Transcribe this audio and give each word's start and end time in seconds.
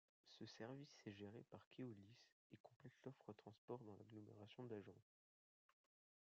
Ce 0.31 0.47
service 0.47 0.97
est 1.05 1.11
géré 1.11 1.43
par 1.51 1.69
Keolis 1.69 2.17
et 2.51 2.57
complète 2.63 2.99
l'offre 3.05 3.33
transport 3.33 3.83
dans 3.83 3.93
l'Agglomération 3.97 4.63
d'Agen. 4.63 4.99